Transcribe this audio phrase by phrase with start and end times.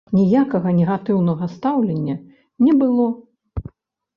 [0.17, 2.15] Ніякага негатыўнага стаўлення
[2.69, 3.07] не было.